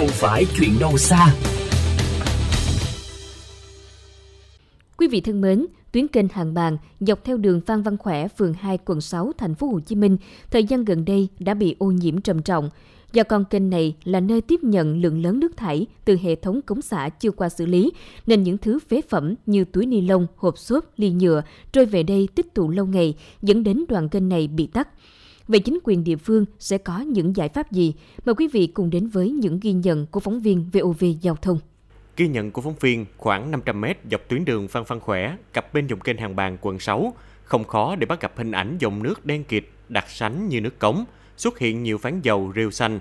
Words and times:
không 0.00 0.08
phải 0.08 0.46
chuyện 0.58 0.70
đâu 0.80 0.98
xa. 0.98 1.34
Quý 4.96 5.08
vị 5.08 5.20
thân 5.20 5.40
mến, 5.40 5.66
tuyến 5.92 6.08
kênh 6.08 6.28
Hàng 6.28 6.54
Bàng 6.54 6.76
dọc 7.00 7.24
theo 7.24 7.36
đường 7.36 7.60
Phan 7.60 7.82
Văn 7.82 7.96
Khỏe, 7.96 8.28
phường 8.28 8.52
2, 8.52 8.78
quận 8.84 9.00
6, 9.00 9.32
thành 9.38 9.54
phố 9.54 9.66
Hồ 9.66 9.80
Chí 9.80 9.94
Minh 9.94 10.16
thời 10.50 10.64
gian 10.64 10.84
gần 10.84 11.04
đây 11.04 11.28
đã 11.38 11.54
bị 11.54 11.76
ô 11.78 11.86
nhiễm 11.86 12.20
trầm 12.20 12.42
trọng. 12.42 12.70
Do 13.12 13.22
con 13.22 13.44
kênh 13.44 13.70
này 13.70 13.96
là 14.04 14.20
nơi 14.20 14.40
tiếp 14.40 14.62
nhận 14.62 15.00
lượng 15.00 15.22
lớn 15.22 15.40
nước 15.40 15.56
thải 15.56 15.86
từ 16.04 16.16
hệ 16.22 16.34
thống 16.34 16.62
cống 16.62 16.82
xả 16.82 17.08
chưa 17.08 17.30
qua 17.30 17.48
xử 17.48 17.66
lý, 17.66 17.92
nên 18.26 18.42
những 18.42 18.58
thứ 18.58 18.78
phế 18.88 19.00
phẩm 19.08 19.34
như 19.46 19.64
túi 19.64 19.86
ni 19.86 20.00
lông, 20.00 20.26
hộp 20.36 20.58
xốp, 20.58 20.84
ly 20.96 21.10
nhựa 21.10 21.42
trôi 21.72 21.86
về 21.86 22.02
đây 22.02 22.28
tích 22.34 22.54
tụ 22.54 22.70
lâu 22.70 22.86
ngày, 22.86 23.14
dẫn 23.42 23.62
đến 23.62 23.84
đoạn 23.88 24.08
kênh 24.08 24.28
này 24.28 24.48
bị 24.48 24.66
tắc. 24.66 24.88
Vậy 25.50 25.60
chính 25.60 25.78
quyền 25.84 26.04
địa 26.04 26.16
phương 26.16 26.44
sẽ 26.58 26.78
có 26.78 26.98
những 26.98 27.36
giải 27.36 27.48
pháp 27.48 27.72
gì? 27.72 27.94
Mời 28.24 28.34
quý 28.34 28.48
vị 28.48 28.66
cùng 28.66 28.90
đến 28.90 29.08
với 29.08 29.30
những 29.30 29.60
ghi 29.62 29.72
nhận 29.72 30.06
của 30.06 30.20
phóng 30.20 30.40
viên 30.40 30.70
VOV 30.72 31.04
Giao 31.20 31.36
thông. 31.36 31.58
Ghi 32.16 32.28
nhận 32.28 32.50
của 32.50 32.62
phóng 32.62 32.74
viên 32.80 33.06
khoảng 33.16 33.50
500 33.50 33.80
mét 33.80 33.98
dọc 34.10 34.20
tuyến 34.28 34.44
đường 34.44 34.68
Phan 34.68 34.84
Phan 34.84 35.00
Khỏe, 35.00 35.36
cặp 35.52 35.74
bên 35.74 35.86
dòng 35.86 36.00
kênh 36.00 36.16
Hàng 36.16 36.36
bàn 36.36 36.58
quận 36.60 36.78
6, 36.78 37.14
không 37.44 37.64
khó 37.64 37.96
để 37.96 38.06
bắt 38.06 38.20
gặp 38.20 38.32
hình 38.36 38.52
ảnh 38.52 38.76
dòng 38.78 39.02
nước 39.02 39.26
đen 39.26 39.44
kịt, 39.44 39.64
đặc 39.88 40.04
sánh 40.08 40.48
như 40.48 40.60
nước 40.60 40.78
cống, 40.78 41.04
xuất 41.36 41.58
hiện 41.58 41.82
nhiều 41.82 41.98
phán 41.98 42.20
dầu 42.20 42.52
rêu 42.56 42.70
xanh. 42.70 43.00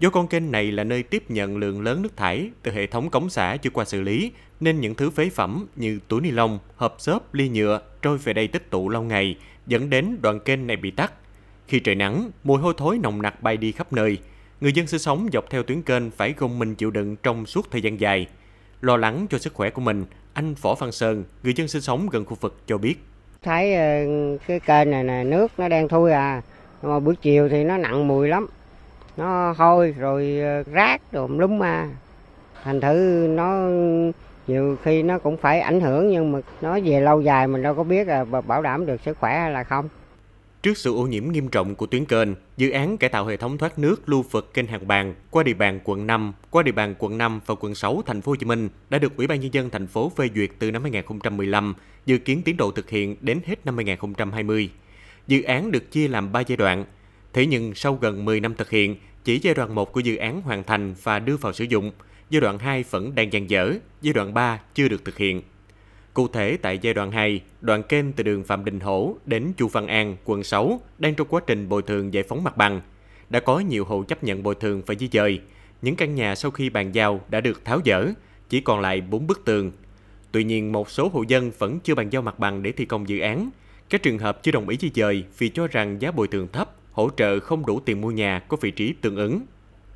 Do 0.00 0.10
con 0.10 0.28
kênh 0.28 0.50
này 0.52 0.72
là 0.72 0.84
nơi 0.84 1.02
tiếp 1.02 1.30
nhận 1.30 1.56
lượng 1.56 1.82
lớn 1.82 2.02
nước 2.02 2.16
thải 2.16 2.50
từ 2.62 2.72
hệ 2.72 2.86
thống 2.86 3.10
cống 3.10 3.30
xả 3.30 3.56
chưa 3.56 3.70
qua 3.70 3.84
xử 3.84 4.00
lý, 4.00 4.30
nên 4.60 4.80
những 4.80 4.94
thứ 4.94 5.10
phế 5.10 5.30
phẩm 5.30 5.66
như 5.76 6.00
túi 6.08 6.20
ni 6.20 6.30
lông, 6.30 6.58
hộp 6.76 6.96
xốp, 6.98 7.34
ly 7.34 7.48
nhựa 7.48 7.80
trôi 8.02 8.18
về 8.18 8.32
đây 8.32 8.48
tích 8.48 8.70
tụ 8.70 8.88
lâu 8.88 9.02
ngày, 9.02 9.36
dẫn 9.66 9.90
đến 9.90 10.16
đoạn 10.22 10.40
kênh 10.40 10.66
này 10.66 10.76
bị 10.76 10.90
tắc. 10.90 11.12
Khi 11.68 11.80
trời 11.80 11.94
nắng, 11.94 12.30
mùi 12.44 12.60
hôi 12.60 12.74
thối 12.76 12.98
nồng 12.98 13.22
nặc 13.22 13.42
bay 13.42 13.56
đi 13.56 13.72
khắp 13.72 13.92
nơi. 13.92 14.18
Người 14.60 14.72
dân 14.72 14.86
sinh 14.86 15.00
sống 15.00 15.28
dọc 15.32 15.50
theo 15.50 15.62
tuyến 15.62 15.82
kênh 15.82 16.10
phải 16.10 16.34
gồng 16.38 16.58
mình 16.58 16.74
chịu 16.74 16.90
đựng 16.90 17.16
trong 17.22 17.46
suốt 17.46 17.70
thời 17.70 17.80
gian 17.80 18.00
dài. 18.00 18.26
Lo 18.80 18.96
lắng 18.96 19.26
cho 19.30 19.38
sức 19.38 19.54
khỏe 19.54 19.70
của 19.70 19.80
mình, 19.80 20.04
anh 20.32 20.54
Võ 20.54 20.74
Văn 20.74 20.92
Sơn, 20.92 21.24
người 21.42 21.54
dân 21.54 21.68
sinh 21.68 21.82
sống 21.82 22.08
gần 22.10 22.24
khu 22.24 22.36
vực 22.40 22.56
cho 22.66 22.78
biết. 22.78 22.94
Thấy 23.42 23.74
ờ, 23.74 24.04
cái 24.46 24.60
kênh 24.60 24.90
này 24.90 25.04
nè, 25.04 25.24
nước 25.24 25.52
nó 25.58 25.68
đang 25.68 25.88
thui 25.88 26.12
à, 26.12 26.42
mà 26.82 27.00
buổi 27.00 27.16
chiều 27.16 27.48
thì 27.48 27.64
nó 27.64 27.76
nặng 27.76 28.08
mùi 28.08 28.28
lắm. 28.28 28.46
Nó 29.16 29.52
hôi 29.52 29.94
rồi 29.98 30.38
ờ, 30.42 30.62
rác 30.72 31.12
rồi 31.12 31.28
lúm 31.38 31.58
ma. 31.58 31.88
Thành 32.64 32.80
thử 32.80 33.26
nó 33.30 33.68
nhiều 34.46 34.76
khi 34.82 35.02
nó 35.02 35.18
cũng 35.18 35.36
phải 35.36 35.60
ảnh 35.60 35.80
hưởng 35.80 36.10
nhưng 36.10 36.32
mà 36.32 36.38
nó 36.60 36.78
về 36.84 37.00
lâu 37.00 37.20
dài 37.20 37.46
mình 37.46 37.62
đâu 37.62 37.74
có 37.74 37.82
biết 37.82 38.06
là 38.06 38.24
bảo 38.24 38.62
đảm 38.62 38.86
được 38.86 39.00
sức 39.00 39.18
khỏe 39.18 39.38
hay 39.38 39.50
là 39.50 39.64
không. 39.64 39.88
Trước 40.62 40.78
sự 40.78 40.94
ô 40.94 41.06
nhiễm 41.06 41.32
nghiêm 41.32 41.48
trọng 41.48 41.74
của 41.74 41.86
tuyến 41.86 42.04
kênh, 42.04 42.28
dự 42.56 42.70
án 42.70 42.98
cải 42.98 43.10
tạo 43.10 43.26
hệ 43.26 43.36
thống 43.36 43.58
thoát 43.58 43.78
nước 43.78 44.08
lưu 44.08 44.22
vực 44.22 44.54
kênh 44.54 44.66
Hàng 44.66 44.88
Bàng 44.88 45.14
qua 45.30 45.42
địa 45.42 45.54
bàn 45.54 45.80
quận 45.84 46.06
5, 46.06 46.32
qua 46.50 46.62
địa 46.62 46.72
bàn 46.72 46.94
quận 46.98 47.18
5 47.18 47.40
và 47.46 47.54
quận 47.60 47.74
6 47.74 48.02
thành 48.06 48.20
phố 48.20 48.32
Hồ 48.32 48.36
Chí 48.36 48.46
Minh 48.46 48.68
đã 48.90 48.98
được 48.98 49.16
Ủy 49.16 49.26
ban 49.26 49.40
nhân 49.40 49.54
dân 49.54 49.70
thành 49.70 49.86
phố 49.86 50.12
phê 50.16 50.28
duyệt 50.34 50.50
từ 50.58 50.70
năm 50.70 50.82
2015, 50.82 51.74
dự 52.06 52.18
kiến 52.18 52.42
tiến 52.44 52.56
độ 52.56 52.70
thực 52.70 52.90
hiện 52.90 53.16
đến 53.20 53.40
hết 53.46 53.66
năm 53.66 53.76
2020. 53.76 54.70
Dự 55.26 55.42
án 55.42 55.70
được 55.70 55.90
chia 55.90 56.08
làm 56.08 56.32
3 56.32 56.40
giai 56.40 56.56
đoạn. 56.56 56.84
Thế 57.32 57.46
nhưng 57.46 57.74
sau 57.74 57.94
gần 57.94 58.24
10 58.24 58.40
năm 58.40 58.54
thực 58.54 58.70
hiện, 58.70 58.96
chỉ 59.24 59.38
giai 59.38 59.54
đoạn 59.54 59.74
1 59.74 59.92
của 59.92 60.00
dự 60.00 60.16
án 60.16 60.42
hoàn 60.42 60.64
thành 60.64 60.94
và 61.02 61.18
đưa 61.18 61.36
vào 61.36 61.52
sử 61.52 61.64
dụng, 61.64 61.92
giai 62.30 62.40
đoạn 62.40 62.58
2 62.58 62.84
vẫn 62.90 63.14
đang 63.14 63.32
dang 63.32 63.50
dở, 63.50 63.74
giai 64.02 64.12
đoạn 64.12 64.34
3 64.34 64.60
chưa 64.74 64.88
được 64.88 65.04
thực 65.04 65.16
hiện. 65.16 65.42
Cụ 66.14 66.28
thể 66.28 66.56
tại 66.56 66.78
giai 66.78 66.94
đoạn 66.94 67.10
2, 67.10 67.40
đoạn 67.60 67.82
kênh 67.82 68.12
từ 68.12 68.24
đường 68.24 68.44
Phạm 68.44 68.64
Đình 68.64 68.80
Hổ 68.80 69.16
đến 69.26 69.52
Chu 69.56 69.68
Văn 69.68 69.86
An, 69.86 70.16
quận 70.24 70.44
6 70.44 70.80
đang 70.98 71.14
trong 71.14 71.26
quá 71.30 71.40
trình 71.46 71.68
bồi 71.68 71.82
thường 71.82 72.14
giải 72.14 72.22
phóng 72.22 72.44
mặt 72.44 72.56
bằng. 72.56 72.80
Đã 73.30 73.40
có 73.40 73.58
nhiều 73.58 73.84
hộ 73.84 74.02
chấp 74.02 74.24
nhận 74.24 74.42
bồi 74.42 74.54
thường 74.54 74.82
phải 74.86 74.96
di 74.96 75.08
dời. 75.12 75.40
Những 75.82 75.96
căn 75.96 76.14
nhà 76.14 76.34
sau 76.34 76.50
khi 76.50 76.70
bàn 76.70 76.92
giao 76.92 77.20
đã 77.28 77.40
được 77.40 77.64
tháo 77.64 77.80
dỡ, 77.84 78.06
chỉ 78.48 78.60
còn 78.60 78.80
lại 78.80 79.00
4 79.00 79.26
bức 79.26 79.44
tường. 79.44 79.72
Tuy 80.32 80.44
nhiên, 80.44 80.72
một 80.72 80.90
số 80.90 81.08
hộ 81.08 81.22
dân 81.28 81.50
vẫn 81.58 81.80
chưa 81.80 81.94
bàn 81.94 82.10
giao 82.10 82.22
mặt 82.22 82.38
bằng 82.38 82.62
để 82.62 82.72
thi 82.72 82.84
công 82.84 83.08
dự 83.08 83.18
án. 83.18 83.50
Các 83.90 84.02
trường 84.02 84.18
hợp 84.18 84.42
chưa 84.42 84.52
đồng 84.52 84.68
ý 84.68 84.76
di 84.80 84.90
dời 84.94 85.24
vì 85.38 85.48
cho 85.48 85.66
rằng 85.66 86.02
giá 86.02 86.10
bồi 86.10 86.28
thường 86.28 86.48
thấp, 86.52 86.70
hỗ 86.92 87.10
trợ 87.16 87.40
không 87.40 87.66
đủ 87.66 87.80
tiền 87.80 88.00
mua 88.00 88.10
nhà 88.10 88.38
có 88.38 88.56
vị 88.60 88.70
trí 88.70 88.92
tương 88.92 89.16
ứng. 89.16 89.40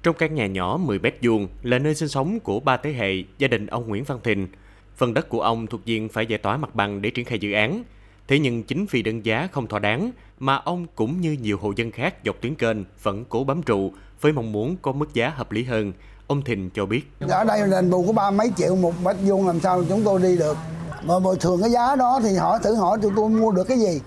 Trong 0.02 0.16
căn 0.18 0.34
nhà 0.34 0.46
nhỏ 0.46 0.80
10 0.84 0.98
mét 0.98 1.16
vuông 1.22 1.48
là 1.62 1.78
nơi 1.78 1.94
sinh 1.94 2.08
sống 2.08 2.40
của 2.40 2.60
ba 2.60 2.76
thế 2.76 2.92
hệ 2.92 3.24
gia 3.38 3.48
đình 3.48 3.66
ông 3.66 3.88
Nguyễn 3.88 4.04
Văn 4.04 4.18
Thịnh. 4.24 4.48
Phần 4.96 5.14
đất 5.14 5.28
của 5.28 5.40
ông 5.40 5.66
thuộc 5.66 5.84
diện 5.84 6.08
phải 6.08 6.26
giải 6.26 6.38
tỏa 6.38 6.56
mặt 6.56 6.74
bằng 6.74 7.02
để 7.02 7.10
triển 7.10 7.24
khai 7.24 7.38
dự 7.38 7.52
án. 7.52 7.84
Thế 8.28 8.38
nhưng 8.38 8.62
chính 8.62 8.86
vì 8.90 9.02
đơn 9.02 9.26
giá 9.26 9.48
không 9.52 9.66
thỏa 9.66 9.78
đáng 9.78 10.10
mà 10.38 10.56
ông 10.56 10.86
cũng 10.94 11.20
như 11.20 11.32
nhiều 11.32 11.58
hộ 11.58 11.72
dân 11.76 11.90
khác 11.90 12.14
dọc 12.24 12.36
tuyến 12.40 12.54
kênh 12.54 12.76
vẫn 13.02 13.24
cố 13.28 13.44
bám 13.44 13.62
trụ 13.62 13.92
với 14.20 14.32
mong 14.32 14.52
muốn 14.52 14.76
có 14.82 14.92
mức 14.92 15.14
giá 15.14 15.28
hợp 15.28 15.52
lý 15.52 15.64
hơn. 15.64 15.92
Ông 16.26 16.42
Thìn 16.42 16.70
cho 16.70 16.86
biết. 16.86 17.10
Ở 17.20 17.44
đây 17.44 17.70
đền 17.70 17.90
bù 17.90 18.06
có 18.06 18.12
ba 18.12 18.30
mấy 18.30 18.52
triệu 18.56 18.76
một 18.76 18.94
mét 19.04 19.16
vuông 19.22 19.46
làm 19.46 19.60
sao 19.60 19.84
chúng 19.88 20.02
tôi 20.04 20.22
đi 20.22 20.36
được. 20.36 20.56
Mà 21.04 21.18
bồi 21.18 21.36
thường 21.36 21.60
cái 21.60 21.70
giá 21.70 21.96
đó 21.96 22.20
thì 22.22 22.34
họ 22.34 22.58
thử 22.58 22.74
hỏi 22.74 22.98
tụi 23.02 23.12
tôi 23.16 23.28
mua 23.28 23.50
được 23.50 23.64
cái 23.68 23.78
gì. 23.78 24.00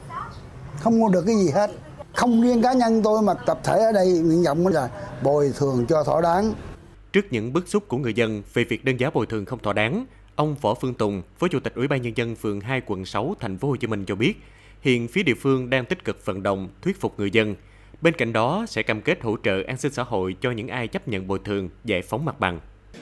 Không 0.79 0.99
mua 0.99 1.09
được 1.09 1.23
cái 1.25 1.35
gì 1.35 1.49
hết. 1.49 1.71
Không 2.15 2.41
riêng 2.41 2.61
cá 2.61 2.73
nhân 2.73 3.03
tôi 3.03 3.21
mà 3.21 3.33
tập 3.33 3.59
thể 3.63 3.79
ở 3.79 3.91
đây 3.91 4.07
nguyện 4.07 4.43
vọng 4.43 4.67
là 4.67 4.89
bồi 5.23 5.51
thường 5.57 5.85
cho 5.89 6.03
thỏa 6.03 6.21
đáng. 6.21 6.53
Trước 7.13 7.25
những 7.31 7.53
bức 7.53 7.67
xúc 7.67 7.83
của 7.87 7.97
người 7.97 8.13
dân 8.13 8.43
về 8.53 8.63
việc 8.63 8.85
đơn 8.85 8.99
giá 8.99 9.09
bồi 9.09 9.25
thường 9.25 9.45
không 9.45 9.59
thỏa 9.59 9.73
đáng, 9.73 10.05
Ông 10.39 10.55
Võ 10.61 10.73
Phương 10.73 10.93
Tùng, 10.93 11.21
Phó 11.37 11.47
Chủ 11.47 11.59
tịch 11.59 11.75
Ủy 11.75 11.87
ban 11.87 12.01
nhân 12.01 12.17
dân 12.17 12.35
phường 12.35 12.61
2 12.61 12.81
quận 12.85 13.05
6 13.05 13.35
thành 13.39 13.57
phố 13.57 13.67
Hồ 13.67 13.75
Chí 13.75 13.87
Minh 13.87 14.05
cho 14.05 14.15
biết, 14.15 14.33
hiện 14.81 15.07
phía 15.07 15.23
địa 15.23 15.33
phương 15.33 15.69
đang 15.69 15.85
tích 15.85 16.05
cực 16.05 16.25
vận 16.25 16.43
động 16.43 16.69
thuyết 16.81 17.01
phục 17.01 17.19
người 17.19 17.31
dân. 17.31 17.55
Bên 18.01 18.13
cạnh 18.13 18.33
đó 18.33 18.65
sẽ 18.67 18.83
cam 18.83 19.01
kết 19.01 19.21
hỗ 19.21 19.35
trợ 19.43 19.63
an 19.67 19.77
sinh 19.77 19.91
xã 19.91 20.03
hội 20.03 20.35
cho 20.41 20.51
những 20.51 20.67
ai 20.67 20.87
chấp 20.87 21.07
nhận 21.07 21.27
bồi 21.27 21.39
thường, 21.45 21.69
giải 21.85 22.01
phóng 22.01 22.25
mặt 22.25 22.39
bằng. 22.39 22.59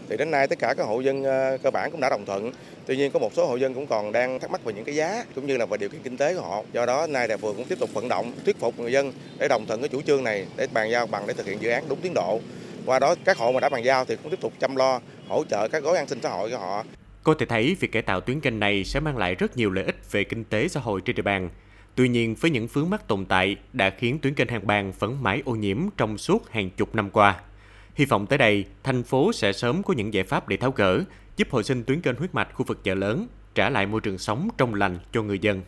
Thì 0.09 0.17
đến 0.17 0.31
nay 0.31 0.47
tất 0.47 0.59
cả 0.59 0.73
các 0.77 0.83
hộ 0.83 0.99
dân 0.99 1.23
ờ, 1.23 1.57
cơ 1.63 1.71
bản 1.71 1.91
cũng 1.91 2.01
đã 2.01 2.09
đồng 2.09 2.25
thuận. 2.25 2.51
Tuy 2.85 2.97
nhiên 2.97 3.11
có 3.11 3.19
một 3.19 3.33
số 3.33 3.47
hộ 3.47 3.55
dân 3.55 3.73
cũng 3.73 3.87
còn 3.87 4.11
đang 4.11 4.39
thắc 4.39 4.51
mắc 4.51 4.63
về 4.63 4.73
những 4.73 4.85
cái 4.85 4.95
giá 4.95 5.23
cũng 5.35 5.47
như 5.47 5.57
là 5.57 5.65
về 5.65 5.77
điều 5.77 5.89
kiện 5.89 6.01
kinh 6.01 6.17
tế 6.17 6.35
của 6.35 6.41
họ. 6.41 6.63
Do 6.73 6.85
đó 6.85 7.07
nay 7.07 7.27
đại 7.27 7.37
phường 7.37 7.55
cũng 7.55 7.65
tiếp 7.65 7.79
tục 7.79 7.93
vận 7.93 8.07
động 8.07 8.31
thuyết 8.45 8.59
phục 8.59 8.79
người 8.79 8.91
dân 8.91 9.13
để 9.39 9.47
đồng 9.47 9.65
thuận 9.65 9.81
cái 9.81 9.89
chủ 9.89 10.01
trương 10.01 10.23
này 10.23 10.45
để 10.57 10.67
bàn 10.73 10.91
giao 10.91 11.07
bằng 11.07 11.27
để 11.27 11.33
thực 11.33 11.45
hiện 11.45 11.61
dự 11.61 11.69
án 11.69 11.83
đúng 11.89 12.01
tiến 12.01 12.13
độ. 12.13 12.39
Qua 12.85 12.99
đó 12.99 13.15
các 13.25 13.37
hộ 13.37 13.51
mà 13.51 13.59
đã 13.59 13.69
bàn 13.69 13.83
giao 13.83 14.05
thì 14.05 14.15
cũng 14.15 14.31
tiếp 14.31 14.41
tục 14.41 14.53
chăm 14.59 14.75
lo 14.75 15.01
hỗ 15.27 15.43
trợ 15.49 15.67
các 15.67 15.83
gói 15.83 15.97
an 15.97 16.07
sinh 16.07 16.19
xã 16.21 16.29
hội 16.29 16.51
cho 16.51 16.57
họ. 16.57 16.83
Có 17.27 17.33
thể 17.33 17.45
thấy 17.45 17.75
việc 17.79 17.91
cải 17.91 18.01
tạo 18.01 18.21
tuyến 18.21 18.39
kênh 18.39 18.59
này 18.59 18.83
sẽ 18.83 18.99
mang 18.99 19.17
lại 19.17 19.35
rất 19.35 19.57
nhiều 19.57 19.71
lợi 19.71 19.85
ích 19.85 20.11
về 20.11 20.23
kinh 20.23 20.43
tế 20.43 20.67
xã 20.67 20.79
hội 20.79 21.01
trên 21.01 21.15
địa 21.15 21.21
bàn. 21.21 21.49
Tuy 21.95 22.09
nhiên, 22.09 22.35
với 22.35 22.51
những 22.51 22.67
vướng 22.67 22.89
mắc 22.89 23.07
tồn 23.07 23.25
tại 23.25 23.55
đã 23.73 23.89
khiến 23.89 24.19
tuyến 24.19 24.33
kênh 24.33 24.47
Hàng 24.47 24.67
bàn 24.67 24.93
vẫn 24.99 25.23
mãi 25.23 25.41
ô 25.45 25.55
nhiễm 25.55 25.77
trong 25.97 26.17
suốt 26.17 26.49
hàng 26.49 26.69
chục 26.69 26.95
năm 26.95 27.09
qua. 27.09 27.39
Hy 27.95 28.05
vọng 28.05 28.27
tới 28.27 28.37
đây, 28.37 28.65
thành 28.83 29.03
phố 29.03 29.33
sẽ 29.33 29.53
sớm 29.53 29.83
có 29.83 29.93
những 29.93 30.13
giải 30.13 30.23
pháp 30.23 30.47
để 30.47 30.57
tháo 30.57 30.71
gỡ, 30.71 31.03
giúp 31.37 31.47
hồi 31.51 31.63
sinh 31.63 31.83
tuyến 31.83 32.01
kênh 32.01 32.15
huyết 32.15 32.35
mạch 32.35 32.53
khu 32.53 32.65
vực 32.65 32.83
chợ 32.83 32.95
lớn, 32.95 33.27
trả 33.55 33.69
lại 33.69 33.85
môi 33.85 34.01
trường 34.01 34.17
sống 34.17 34.49
trong 34.57 34.73
lành 34.73 34.99
cho 35.11 35.23
người 35.23 35.39
dân. 35.39 35.61